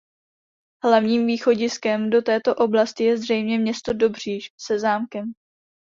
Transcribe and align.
Hlavním 0.83 1.27
východiskem 1.27 2.09
do 2.09 2.21
této 2.21 2.55
oblasti 2.55 3.03
je 3.03 3.17
zřejmě 3.17 3.59
město 3.59 3.93
Dobříš 3.93 4.49
se 4.61 4.79
zámkem. 4.79 5.33